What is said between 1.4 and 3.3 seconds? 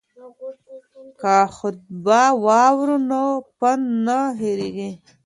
خطبه واورو نو